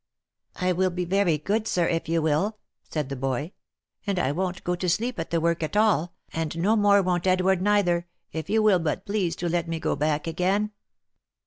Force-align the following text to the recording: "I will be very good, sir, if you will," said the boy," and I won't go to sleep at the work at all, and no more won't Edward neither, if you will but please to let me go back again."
"I 0.55 0.71
will 0.71 0.89
be 0.89 1.05
very 1.05 1.37
good, 1.37 1.67
sir, 1.67 1.87
if 1.87 2.09
you 2.09 2.23
will," 2.23 2.57
said 2.89 3.09
the 3.09 3.15
boy," 3.15 3.51
and 4.07 4.17
I 4.17 4.31
won't 4.31 4.63
go 4.63 4.73
to 4.75 4.89
sleep 4.89 5.19
at 5.19 5.29
the 5.29 5.39
work 5.39 5.61
at 5.61 5.77
all, 5.77 6.15
and 6.33 6.57
no 6.57 6.75
more 6.75 7.03
won't 7.03 7.27
Edward 7.27 7.61
neither, 7.61 8.07
if 8.31 8.49
you 8.49 8.63
will 8.63 8.79
but 8.79 9.05
please 9.05 9.35
to 9.35 9.47
let 9.47 9.67
me 9.67 9.79
go 9.79 9.95
back 9.95 10.25
again." 10.25 10.71